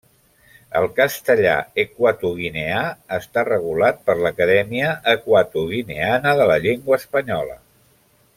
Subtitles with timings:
[0.77, 1.51] El castellà
[1.83, 2.79] equatoguineà
[3.19, 7.61] està regulat per l'Acadèmia Equatoguineana de la Llengua Espanyola.